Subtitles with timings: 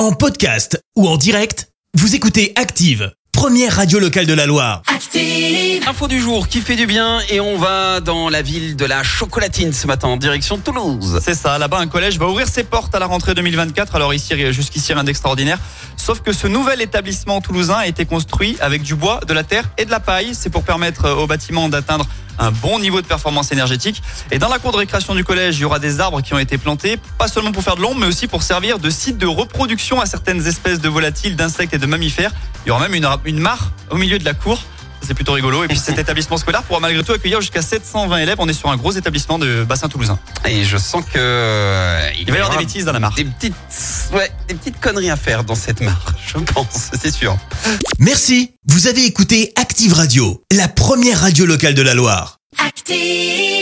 [0.00, 4.80] En podcast ou en direct, vous écoutez Active, première radio locale de la Loire.
[4.86, 5.86] Active.
[5.86, 9.02] Info du jour qui fait du bien et on va dans la ville de la
[9.02, 11.20] chocolatine ce matin en direction de Toulouse.
[11.22, 13.94] C'est ça, là-bas un collège va ouvrir ses portes à la rentrée 2024.
[13.94, 15.58] Alors ici, jusqu'ici, rien d'extraordinaire.
[16.10, 19.70] Sauf que ce nouvel établissement toulousain a été construit avec du bois, de la terre
[19.78, 20.34] et de la paille.
[20.34, 22.04] C'est pour permettre au bâtiment d'atteindre
[22.36, 24.02] un bon niveau de performance énergétique.
[24.32, 26.40] Et dans la cour de récréation du collège, il y aura des arbres qui ont
[26.40, 29.26] été plantés, pas seulement pour faire de l'ombre, mais aussi pour servir de site de
[29.28, 32.32] reproduction à certaines espèces de volatiles, d'insectes et de mammifères.
[32.66, 34.60] Il y aura même une, une mare au milieu de la cour.
[35.02, 35.64] C'est plutôt rigolo.
[35.64, 38.36] Et puis cet établissement scolaire pourra malgré tout accueillir jusqu'à 720 élèves.
[38.38, 40.18] On est sur un gros établissement de bassin toulousain.
[40.48, 42.29] Et je sens que euh, Il
[42.60, 43.14] des bêtises dans la mare.
[43.14, 43.54] des petites,
[44.12, 46.14] ouais, des petites conneries à faire dans cette mare.
[46.26, 47.36] Je pense, c'est sûr.
[47.98, 52.38] Merci, vous avez écouté Active Radio, la première radio locale de la Loire.
[52.58, 53.59] Active.